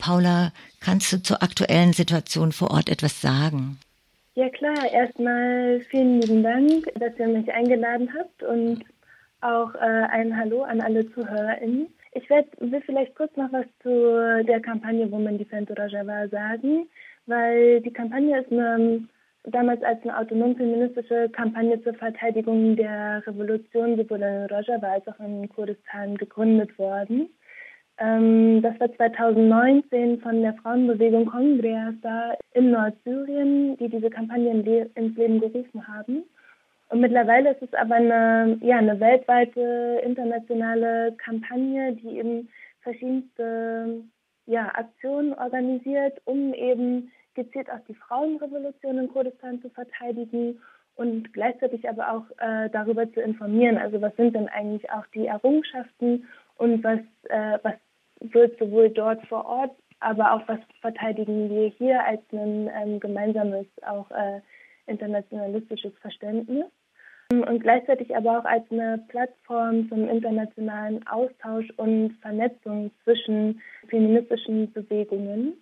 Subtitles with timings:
[0.00, 3.78] Paula, kannst du zur aktuellen Situation vor Ort etwas sagen?
[4.34, 8.84] Ja klar, erstmal vielen lieben Dank, dass ihr mich eingeladen habt und
[9.40, 11.88] auch äh, ein Hallo an alle ZuhörerInnen.
[12.12, 16.88] Ich werde will vielleicht kurz noch was zu der Kampagne Women Defend Rojava sagen,
[17.26, 19.04] weil die Kampagne ist eine,
[19.44, 25.20] damals als eine autonom feministische Kampagne zur Verteidigung der Revolution sowohl in Rojava als auch
[25.20, 27.28] in Kurdistan gegründet worden.
[28.00, 34.50] Ähm, das war 2019 von der Frauenbewegung Kongress da in Nordsyrien, die diese Kampagne
[34.94, 36.24] ins Leben gerufen haben.
[36.88, 42.48] Und mittlerweile ist es aber eine, ja, eine weltweite internationale Kampagne, die eben
[42.80, 44.02] verschiedenste
[44.46, 50.58] ja, Aktionen organisiert, um eben gezielt auch die Frauenrevolution in Kurdistan zu verteidigen
[50.96, 53.76] und gleichzeitig aber auch äh, darüber zu informieren.
[53.76, 56.26] Also was sind denn eigentlich auch die Errungenschaften
[56.56, 57.74] und was, äh, was
[58.20, 63.66] wird sowohl dort vor Ort, aber auch was verteidigen wir hier als ein ähm, gemeinsames,
[63.82, 64.40] auch äh,
[64.86, 66.66] internationalistisches Verständnis.
[67.32, 75.54] Und gleichzeitig aber auch als eine Plattform zum internationalen Austausch und Vernetzung zwischen feministischen Bewegungen.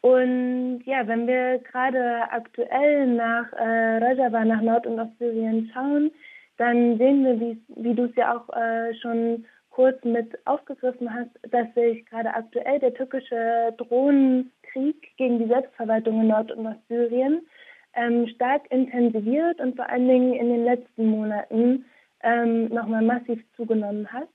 [0.00, 6.10] Und ja, wenn wir gerade aktuell nach äh, Rojava, nach Nord- und Ostsyrien schauen,
[6.56, 11.30] dann sehen wir, wie, wie du es ja auch äh, schon kurz mit aufgegriffen hast,
[11.50, 17.42] dass sich gerade aktuell der türkische Drohnenkrieg gegen die Selbstverwaltung in Nord- und Ostsyrien
[17.94, 21.84] ähm, stark intensiviert und vor allen Dingen in den letzten Monaten
[22.22, 24.28] ähm, nochmal massiv zugenommen hat.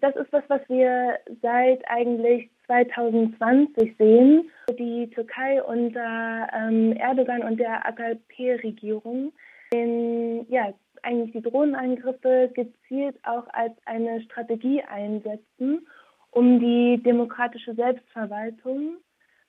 [0.00, 4.50] Das ist was, was wir seit eigentlich 2020 sehen.
[4.78, 9.32] Die Türkei unter ähm, Erdogan und der AKP-Regierung
[9.72, 15.86] den ja, eigentlich die Drohnenangriffe gezielt auch als eine Strategie einsetzen,
[16.30, 18.96] um die demokratische Selbstverwaltung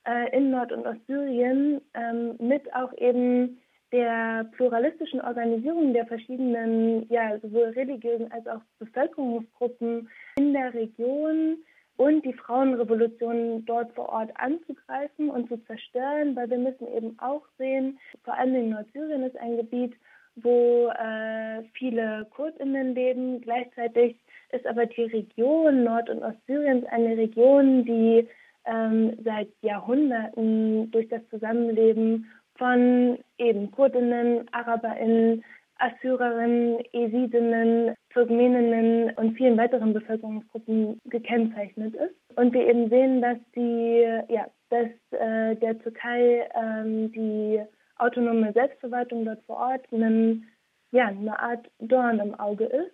[0.06, 3.58] äh, in Nord- und Ostsyrien ähm, mit auch eben
[3.92, 11.58] der pluralistischen Organisierung der verschiedenen, ja, sowohl religiösen als auch Bevölkerungsgruppen in der Region
[11.98, 17.42] und die Frauenrevolution dort vor Ort anzugreifen und zu zerstören, weil wir müssen eben auch
[17.58, 19.94] sehen, vor allem in Nordsyrien ist ein Gebiet,
[20.36, 23.40] wo äh, viele Kurdinnen leben.
[23.40, 24.16] Gleichzeitig
[24.50, 28.28] ist aber die Region Nord- und Ostsyriens eine Region, die
[28.64, 35.42] ähm, seit Jahrhunderten durch das Zusammenleben von eben Kurdinnen, Araberinnen,
[35.78, 42.14] Assyrerinnen, Esidinnen, Turkmeninnen und vielen weiteren Bevölkerungsgruppen gekennzeichnet ist.
[42.38, 44.88] Und wir eben sehen, dass die, ja, dass
[45.18, 47.60] äh, der Türkei ähm, die
[48.02, 50.48] autonome Selbstverwaltung dort vor Ort einen,
[50.90, 52.92] ja, eine Art Dorn im Auge ist.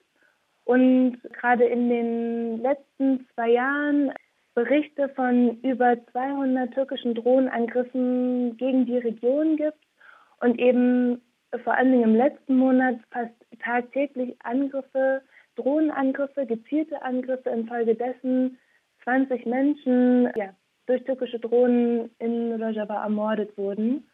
[0.65, 4.13] Und gerade in den letzten zwei Jahren
[4.55, 9.79] Berichte von über 200 türkischen Drohnenangriffen gegen die Region gibt
[10.41, 11.23] und eben
[11.63, 13.33] vor allen Dingen im letzten Monat fast
[13.63, 15.23] tagtäglich Angriffe,
[15.55, 18.59] Drohnenangriffe, gezielte Angriffe, infolgedessen
[19.05, 20.51] 20 Menschen ja,
[20.87, 24.09] durch türkische Drohnen in Rojava ermordet wurden.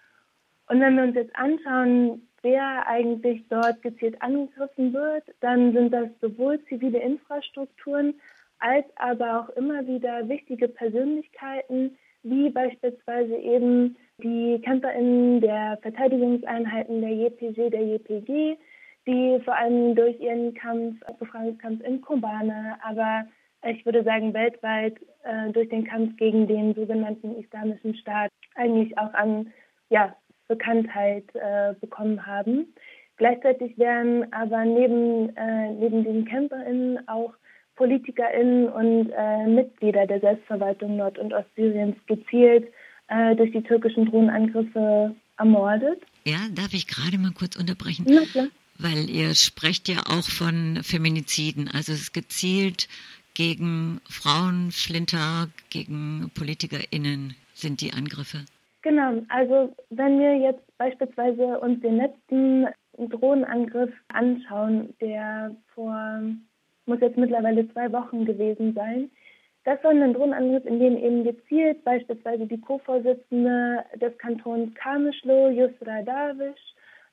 [0.69, 6.09] Und wenn wir uns jetzt anschauen, wer eigentlich dort gezielt angegriffen wird, dann sind das
[6.21, 8.15] sowohl zivile Infrastrukturen
[8.59, 17.11] als aber auch immer wieder wichtige Persönlichkeiten, wie beispielsweise eben die KämpferInnen der Verteidigungseinheiten der
[17.11, 18.57] JPG, der JPG,
[19.07, 23.27] die vor allem durch ihren Kampf, Befreiungskampf in Kobane, aber
[23.67, 29.13] ich würde sagen weltweit äh, durch den Kampf gegen den sogenannten Islamischen Staat eigentlich auch
[29.15, 29.53] an
[29.91, 30.17] ja,
[30.49, 32.75] Bekanntheit äh, bekommen haben.
[33.17, 37.35] Gleichzeitig werden aber neben, äh, neben den CamperInnen auch
[37.77, 42.69] PolitikerInnen und äh, Mitglieder der Selbstverwaltung Nord- und Ostsyriens gezielt
[43.09, 46.03] äh, durch die türkischen Drohnenangriffe ermordet.
[46.25, 48.07] Ja, darf ich gerade mal kurz unterbrechen?
[48.09, 48.47] Na klar.
[48.79, 52.89] Weil ihr sprecht ja auch von Feminiziden, also es ist gezielt
[53.35, 58.45] gegen Frauen, Flinter, gegen PolitikerInnen sind die Angriffe.
[58.85, 62.67] Genau, also wenn wir jetzt beispielsweise uns den letzten
[62.99, 66.21] Drohnenangriff anschauen, der vor,
[66.85, 69.11] muss jetzt mittlerweile zwei Wochen gewesen sein,
[69.65, 76.03] das war ein Drohnenangriff, in dem eben gezielt beispielsweise die Co-Vorsitzende des Kantons Kamischlo, Yusra
[76.03, 76.61] Davish,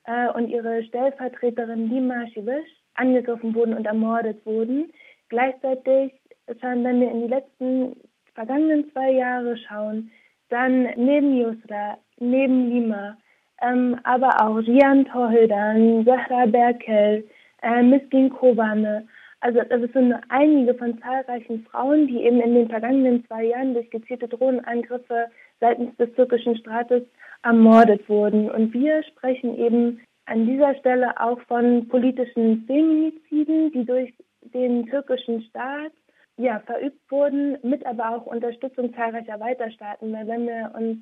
[0.04, 4.92] äh, und ihre Stellvertreterin Lima Shivish angegriffen wurden und ermordet wurden.
[5.30, 6.12] Gleichzeitig,
[6.46, 7.96] wenn wir in die letzten
[8.34, 10.10] vergangenen zwei Jahre schauen,
[10.52, 13.16] dann neben Yusra, neben Lima,
[13.62, 17.24] ähm, aber auch Rian Tohildan, Zahra Berkel,
[17.62, 19.06] äh, Miskin Kobane,
[19.42, 23.90] also das sind einige von zahlreichen Frauen, die eben in den vergangenen zwei Jahren durch
[23.90, 25.26] gezielte Drohnenangriffe
[25.58, 27.02] seitens des türkischen Staates
[27.42, 28.48] ermordet wurden.
[28.48, 34.14] Und wir sprechen eben an dieser Stelle auch von politischen Feminiziden, die durch
[34.54, 35.92] den türkischen Staat
[36.36, 40.12] ja, verübt wurden, mit aber auch Unterstützung zahlreicher Weiterstaaten.
[40.12, 40.98] Weil wenn wir uns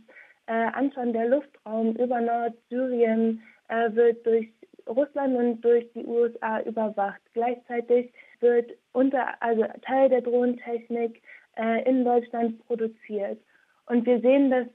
[0.47, 4.49] äh, anschauen, der Luftraum über Nordsyrien äh, wird durch
[4.87, 7.21] Russland und durch die USA überwacht.
[7.33, 11.23] Gleichzeitig wird unter, also Teil der Drohnentechnik
[11.57, 13.41] äh, in Deutschland produziert.
[13.87, 14.67] Und wir sehen, dass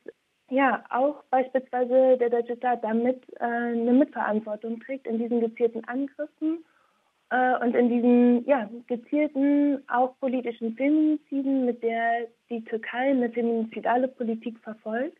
[0.49, 6.63] ja auch beispielsweise der deutsche Staat damit äh, eine Mitverantwortung trägt in diesen gezielten Angriffen
[7.31, 14.59] und in diesen ja, gezielten, auch politischen Feminiziden, mit der die Türkei eine feminizidale Politik
[14.59, 15.17] verfolgt.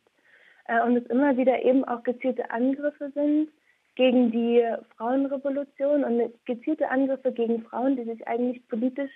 [0.68, 3.50] Äh, und es immer wieder eben auch gezielte Angriffe sind
[3.96, 4.64] gegen die
[4.98, 9.12] Frauenrevolution und gezielte Angriffe gegen Frauen, die sich eigentlich politisch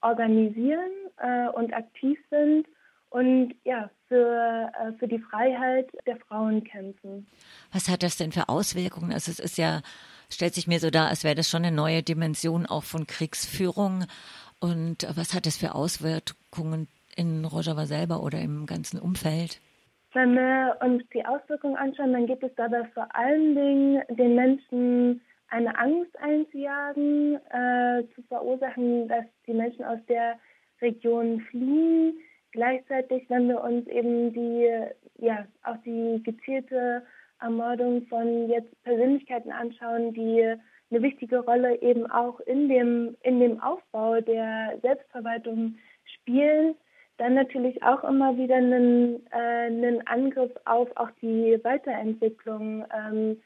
[0.00, 2.66] organisieren äh, und aktiv sind
[3.14, 7.28] und ja, für, äh, für die Freiheit der Frauen kämpfen.
[7.72, 9.12] Was hat das denn für Auswirkungen?
[9.12, 9.82] Also es ist ja,
[10.28, 14.06] stellt sich mir so dar, als wäre das schon eine neue Dimension auch von Kriegsführung.
[14.58, 19.60] Und was hat das für Auswirkungen in Rojava selber oder im ganzen Umfeld?
[20.12, 25.20] Wenn wir uns die Auswirkungen anschauen, dann geht es dabei vor allen Dingen den Menschen
[25.50, 30.36] eine Angst einzujagen, äh, zu verursachen, dass die Menschen aus der
[30.80, 32.18] Region fliehen.
[32.54, 34.70] Gleichzeitig, wenn wir uns eben die,
[35.18, 37.02] ja, auch die gezielte
[37.40, 40.54] Ermordung von jetzt Persönlichkeiten anschauen, die
[40.88, 45.74] eine wichtige Rolle eben auch in dem, in dem Aufbau der Selbstverwaltung
[46.04, 46.76] spielen,
[47.16, 53.42] dann natürlich auch immer wieder einen, äh, einen Angriff auf auch die Weiterentwicklung ähm,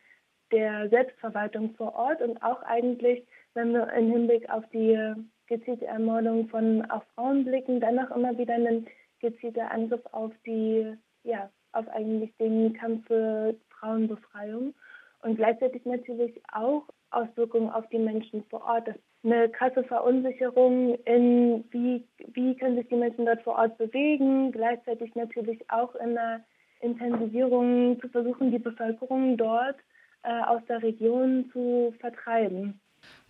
[0.53, 5.15] der Selbstverwaltung vor Ort und auch eigentlich, wenn wir im Hinblick auf die
[5.49, 8.87] gezielte Ermordung von auch Frauen blicken, dann immer wieder einen
[9.21, 14.75] gezielter Angriff auf die, ja, auf eigentlich den Kampf für Frauenbefreiung
[15.23, 18.89] und gleichzeitig natürlich auch Auswirkungen auf die Menschen vor Ort.
[18.89, 22.05] Das eine krasse Verunsicherung in, wie,
[22.35, 26.45] wie können sich die Menschen dort vor Ort bewegen, gleichzeitig natürlich auch in einer
[26.81, 29.77] Intensivierung zu versuchen, die Bevölkerung dort
[30.23, 32.81] äh, aus der Region zu vertreiben.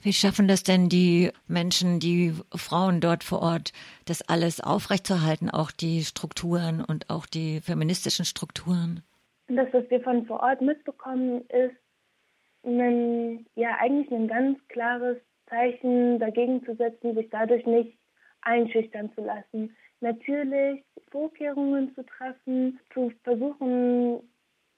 [0.01, 3.73] Wie schaffen das denn die Menschen, die Frauen dort vor Ort,
[4.07, 9.03] das alles aufrechtzuerhalten, auch die Strukturen und auch die feministischen Strukturen?
[9.49, 11.77] Das, was wir von vor Ort mitbekommen, ist
[12.65, 15.17] ein, ja eigentlich ein ganz klares
[15.49, 17.99] Zeichen dagegen zu setzen, sich dadurch nicht
[18.43, 19.75] einschüchtern zu lassen.
[20.01, 24.21] Natürlich Vorkehrungen zu treffen, zu versuchen,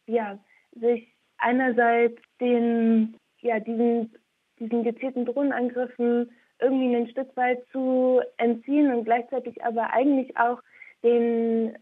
[0.07, 0.39] ja,
[0.73, 4.15] sich einerseits den, ja, diesen,
[4.61, 6.31] diesen gezielten Drohnenangriffen
[6.61, 10.61] irgendwie ein Stück weit zu entziehen und gleichzeitig aber eigentlich auch
[11.03, 11.75] den,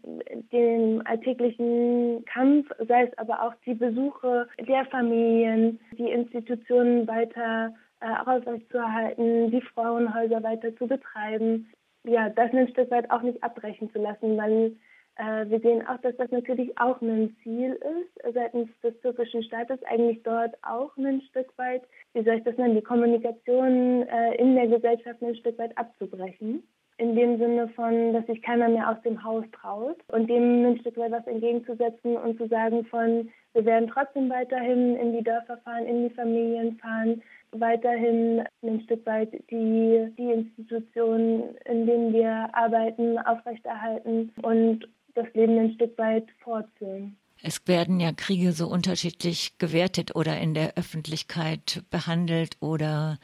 [0.51, 8.29] den alltäglichen Kampf, sei es aber auch die Besuche der Familien, die Institutionen weiter äh,
[8.29, 11.69] aufrechtzuerhalten, die Frauenhäuser weiter zu betreiben.
[12.05, 14.71] Ja, das ein Stück weit auch nicht abbrechen zu lassen, weil
[15.19, 20.23] wir sehen auch, dass das natürlich auch ein Ziel ist, seitens des türkischen Staates, eigentlich
[20.23, 21.83] dort auch ein Stück weit,
[22.13, 26.63] wie soll ich das nennen, die Kommunikation äh, in der Gesellschaft ein Stück weit abzubrechen.
[26.97, 30.79] In dem Sinne von, dass sich keiner mehr aus dem Haus traut und dem ein
[30.79, 35.57] Stück weit was entgegenzusetzen und zu sagen von, wir werden trotzdem weiterhin in die Dörfer
[35.59, 37.21] fahren, in die Familien fahren,
[37.51, 45.57] weiterhin ein Stück weit die, die Institutionen, in denen wir arbeiten, aufrechterhalten und das Leben
[45.57, 47.17] ein Stück weit fortführen.
[47.41, 53.17] Es werden ja Kriege so unterschiedlich gewertet oder in der Öffentlichkeit behandelt oder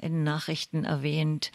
[0.00, 1.52] in Nachrichten erwähnt.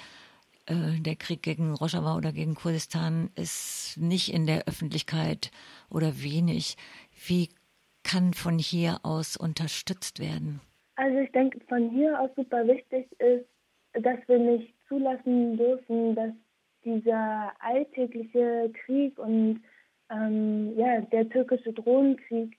[0.68, 5.52] Äh, der Krieg gegen Rojava oder gegen Kurdistan ist nicht in der Öffentlichkeit
[5.90, 6.78] oder wenig.
[7.28, 7.50] Wie
[8.04, 10.62] kann von hier aus unterstützt werden?
[10.96, 13.48] Also ich denke, von hier aus super wichtig ist,
[13.94, 16.32] dass wir nicht zulassen dürfen, dass
[16.86, 19.62] dieser alltägliche Krieg und
[20.13, 22.58] ähm, ja, der türkische Drohnenkrieg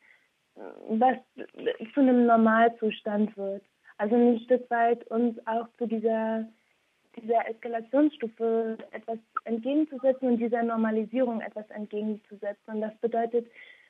[0.57, 1.17] äh, was
[1.95, 3.63] zu einem Normalzustand wird.
[3.99, 6.47] Also ein Stück weit uns auch zu dieser
[7.17, 12.75] dieser Eskalationsstufe etwas entgegenzusetzen und dieser Normalisierung etwas entgegenzusetzen.
[12.75, 13.47] Und das bedeutet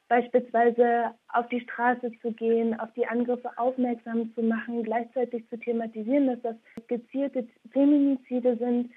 [0.09, 6.27] beispielsweise auf die Straße zu gehen, auf die Angriffe aufmerksam zu machen, gleichzeitig zu thematisieren,
[6.27, 6.57] dass das
[6.89, 8.91] gezielte Feminizide sind.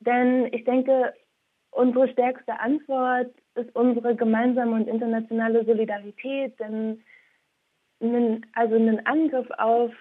[0.00, 1.12] Denn ich denke,
[1.74, 6.58] unsere stärkste Antwort ist unsere gemeinsame und internationale Solidarität.
[6.58, 7.02] Denn
[8.00, 9.92] einen, also einen Angriff auf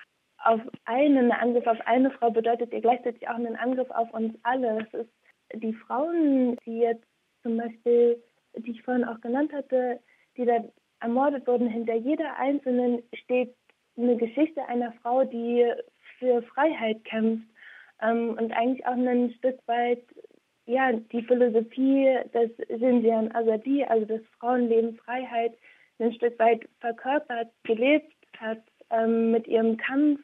[0.46, 4.82] auf einen Angriff auf eine Frau bedeutet ja gleichzeitig auch einen Angriff auf uns alle.
[4.82, 5.10] Es ist
[5.54, 7.08] die Frauen, die jetzt
[7.44, 8.22] zum Beispiel,
[8.58, 10.00] die ich vorhin auch genannt hatte,
[10.36, 10.64] die da
[11.00, 13.56] ermordet wurden, hinter jeder einzelnen steht
[13.98, 15.72] eine Geschichte einer Frau, die
[16.18, 17.48] für Freiheit kämpft
[18.02, 20.04] ähm, und eigentlich auch ein Stück weit
[20.66, 25.54] ja die Philosophie des Sinsian Azadi, also des Frauenlebens Freiheit,
[26.00, 30.20] ein Stück weit verkörpert, gelebt hat ähm, mit ihrem Kampf,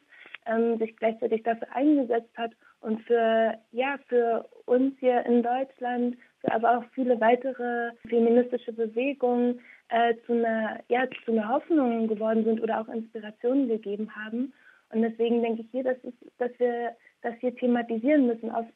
[0.46, 6.52] ähm, sich gleichzeitig dafür eingesetzt hat und für ja für uns hier in Deutschland, für
[6.52, 12.60] aber auch viele weitere feministische Bewegungen äh, zu einer ja zu einer Hoffnung geworden sind
[12.62, 14.52] oder auch Inspirationen gegeben haben.
[14.92, 18.66] Und deswegen denke ich hier, dass, es, dass wir das hier thematisieren müssen auf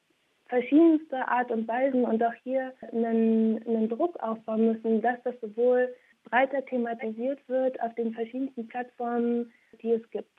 [0.55, 5.93] verschiedenste Art und Weisen und auch hier einen, einen Druck aufbauen müssen, dass das sowohl
[6.31, 10.31] breiter thematisiert wird auf den verschiedensten Plattformen, die es gibt.